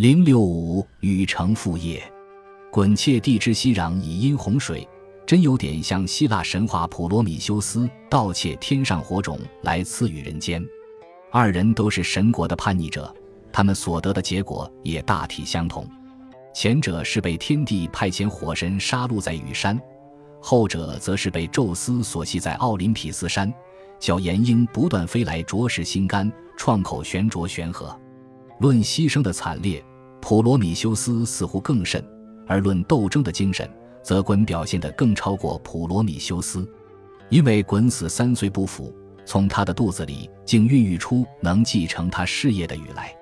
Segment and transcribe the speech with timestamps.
[0.00, 2.02] 零六五禹成父业，
[2.72, 4.88] 滚切地之息壤以因洪水，
[5.26, 10.64] 真有点像希腊神话普罗米修斯盗窃天上火种来赐予人间。
[11.30, 13.14] 二人都是神国的叛逆者，
[13.52, 15.86] 他们所得的结果也大体相同。
[16.54, 19.78] 前者是被天帝派遣火神杀戮在羽山，
[20.40, 23.52] 后者则是被宙斯所系在奥林匹斯山，
[23.98, 27.94] 叫岩鹰不断飞来啄食心肝，创口悬啄悬河。
[28.60, 29.84] 论牺牲的惨烈。
[30.20, 32.04] 普罗米修斯似乎更甚，
[32.46, 33.68] 而论斗争的精神，
[34.02, 36.68] 则鲧表现得更超过普罗米修斯。
[37.28, 43.14] 因为鲧死三岁不腐，从他的肚子里竟孕育出能继承他事业的禹来，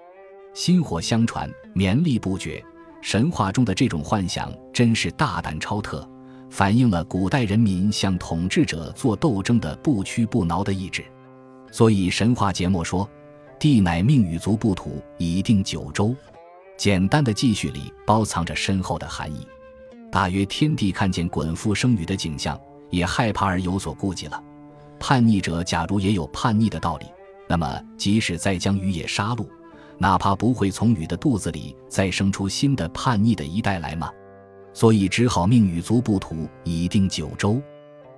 [0.54, 2.62] 薪火相传，绵力不绝。
[3.00, 6.06] 神话中的这种幻想真是大胆超特，
[6.50, 11.04] 反映了古代人民向统治者做斗争的不屈不挠的意志。
[11.70, 13.08] 所以神话节目说，
[13.60, 16.14] 帝乃命禹族不土，以定九州。
[16.78, 19.44] 简单的记叙里包藏着深厚的含义，
[20.12, 24.40] 大约天帝看见滚父生育的景象，也害怕而有所顾忌了。
[25.00, 27.06] 叛逆者假如也有叛逆的道理，
[27.48, 29.44] 那么即使再将禹也杀戮，
[29.98, 34.08] 哪怕不会从禹的肚子里再生出新的叛逆的一代来吗？
[34.72, 37.60] 所以只好命禹族不土，以定九州。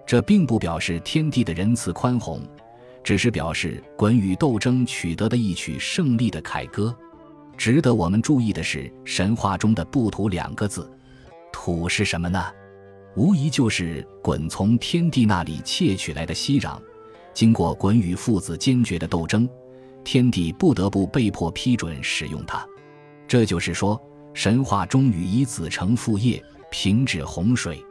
[0.06, 2.42] 这并不表示天帝的仁慈宽宏，
[3.02, 6.94] 只是表示鲧禹斗争取得的一曲胜利的凯歌。
[7.60, 10.90] 值得我们注意的是，神话中的“不土”两个字
[11.52, 12.42] ，“土”是什么呢？
[13.16, 16.78] 无疑就是鲧从天帝那里窃取来的息壤。
[17.34, 19.46] 经过鲧与父子坚决的斗争，
[20.02, 22.66] 天帝不得不被迫批准使用它。
[23.28, 24.00] 这就是说，
[24.32, 27.84] 神话中禹以子承父业，平治洪水，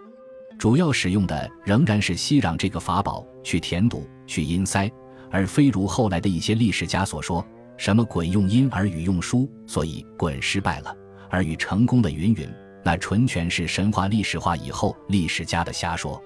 [0.57, 4.91] 主要使用的仍然是息壤这个法宝去填堵、去阴塞，
[5.29, 7.45] 而非如后来的一些历史家所说。
[7.79, 10.93] 什么鲧用阴而禹用疏，所以鲧失败了，
[11.29, 12.45] 而禹成功的云云，
[12.83, 16.21] 那纯全是神话历史化以后历史家的瞎说。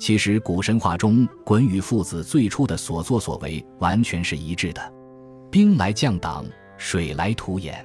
[0.00, 4.92] 其实古神话中鲧与父子最初的所作所为完全是一致的。
[5.50, 6.46] 兵来将挡，
[6.78, 7.84] 水来土掩，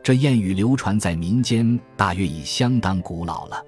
[0.00, 3.60] 这谚语流传在民间，大约已相当古老了。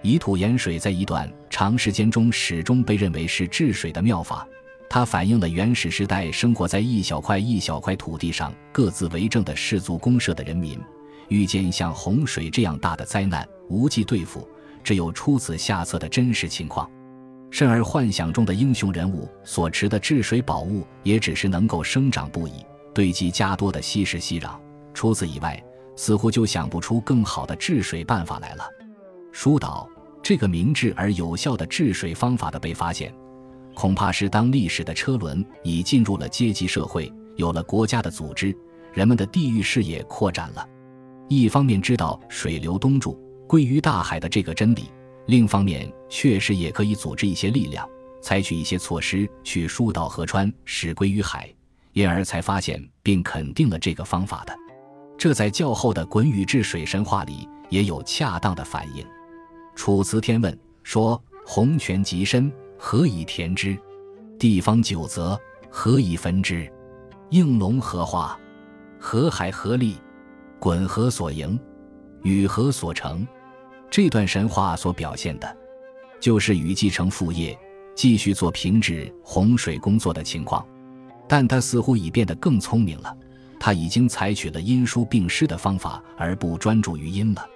[0.00, 4.46] 以土掩水在一段长时间中始终被认为是治水的妙法。
[4.92, 10.78] 它反映了原始时代生活在一小块一小块土地上各自为政的氏族公社的人民，
[11.28, 14.46] 遇见像洪水这样大的灾难无计对付，
[14.84, 16.86] 只有出此下策的真实情况。
[17.50, 22.52] 甚而幻想中的英雄人物所持的治水宝物，也只是能够生长不已、
[22.92, 24.50] 堆积加多的稀石稀壤。
[24.92, 25.58] 除此以外，
[25.96, 28.68] 似乎就想不出更好的治水办法来了。
[29.32, 29.88] 疏导
[30.22, 33.10] 这个明智而有效的治水方法的被发现。
[33.74, 38.54] 恐怕是当历史的车轮已进入了阶级社会，有了国家的组织，
[38.92, 40.68] 人们的地域视野扩展了。
[41.28, 43.18] 一方面知道水流东注
[43.48, 44.90] 归于大海的这个真理，
[45.26, 47.88] 另一方面确实也可以组织一些力量，
[48.20, 51.48] 采取一些措施去疏导河川，使归于海，
[51.92, 54.54] 因而才发现并肯定了这个方法的。
[55.16, 59.02] 这在较后的鲧禹治水神话里也有恰当的反应。
[59.74, 62.52] 《楚辞天问》说：“洪泉极深。”
[62.84, 63.78] 何以填之？
[64.40, 66.68] 地方九泽，何以分之？
[67.30, 68.36] 应龙何化？
[68.98, 69.98] 河海何立？
[70.58, 71.56] 鲧何所营？
[72.24, 73.24] 禹何所成？
[73.88, 75.56] 这段神话所表现的，
[76.18, 77.56] 就是禹继承父业，
[77.94, 80.66] 继续做平治洪水工作的情况。
[81.28, 83.16] 但他似乎已变得更聪明了，
[83.60, 87.46] 他已经采取了因疏并施的方法，而不专注于因了。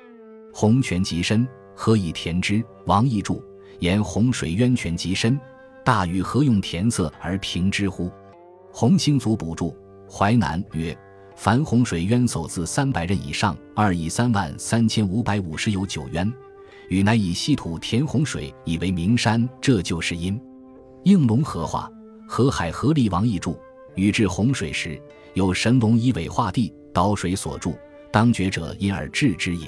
[0.55, 2.65] 洪泉极深，何以填之？
[2.87, 3.43] 王逸注。
[3.81, 5.39] 言洪水渊泉极深，
[5.85, 8.11] 大禹何用填塞而平之乎？
[8.73, 9.77] 洪兴祖补注
[10.11, 10.97] 淮南曰：
[11.35, 16.33] 凡洪水渊叟自三百仞以上，二亿三万三千五百五十有九渊。
[16.89, 20.41] 禹乃以稀土填洪水，以为名山，这就是因。
[21.05, 21.91] 应龙何化？
[22.29, 23.59] 河海合力王义注：
[23.95, 25.01] 禹治洪水时，
[25.35, 27.75] 有神龙以尾化地，导水所注，
[28.13, 29.67] 当决者因而治之也。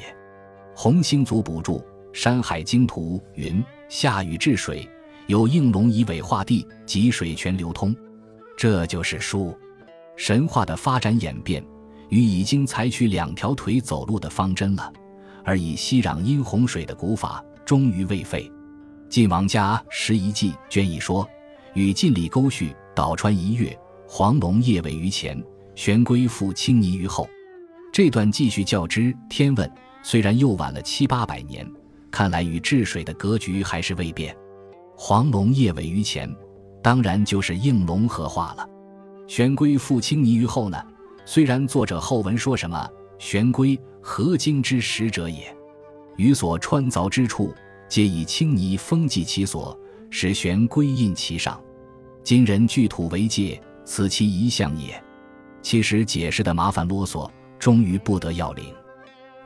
[0.74, 3.62] 洪兴祖补注山海经图云。
[3.88, 4.86] 下雨治水，
[5.28, 7.96] 有应龙以尾化地，及水泉流通，
[8.56, 9.56] 这就是书。
[10.14, 11.64] 神话的发展演变，
[12.10, 14.92] 禹已经采取两条腿走路的方针了，
[15.42, 18.50] 而以息壤因洪水的古法终于未废。
[19.08, 21.26] 晋王家十遗记卷一说：
[21.72, 23.74] 禹尽力沟渠，导川一月，
[24.06, 25.42] 黄龙夜尾于前，
[25.74, 27.26] 玄龟复青泥于后。
[27.90, 29.00] 这段继续较之
[29.30, 29.66] 《天问》，
[30.02, 31.66] 虽然又晚了七八百年。
[32.10, 34.36] 看来与治水的格局还是未变。
[34.96, 36.28] 黄龙夜尾于前，
[36.82, 38.68] 当然就是应龙合化了。
[39.26, 40.82] 玄龟复青泥于后呢？
[41.24, 42.88] 虽然作者后文说什么
[43.18, 45.54] 玄龟，合精之始者也。
[46.16, 47.54] 于所穿凿之处，
[47.88, 49.78] 皆以青泥封记其所，
[50.10, 51.60] 使玄龟印其上。
[52.24, 55.00] 今人聚土为界，此其一象也。
[55.60, 58.74] 其实解释的麻烦啰嗦，终于不得要领。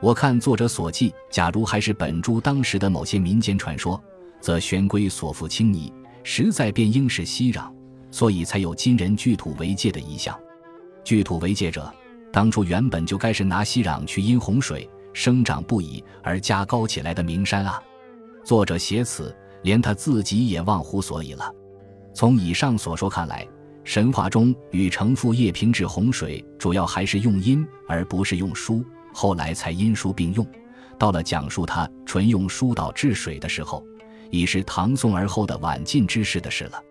[0.03, 3.97] 我看作者所记，假如还是本诸当时的某些民间传说，
[4.41, 5.93] 则玄龟所附青泥，
[6.25, 7.71] 实在便应是熙壤，
[8.11, 10.37] 所以才有今人聚土为界的意象。
[11.05, 11.89] 聚土为界者，
[12.33, 14.89] 当初原本就该是拿熙壤去因洪水。
[15.13, 17.81] 生长不已而加高起来的名山啊！
[18.43, 21.49] 作者写此，连他自己也忘乎所以了。
[22.13, 23.47] 从以上所说看来，
[23.85, 30.45] 神话中禹成父叶平治洪水，主要还是用阴而不是用疏，后来才因书并用。
[30.97, 33.85] 到了讲述他纯用疏导治水的时候，
[34.29, 36.81] 已是唐宋而后的晚晋之事的事了。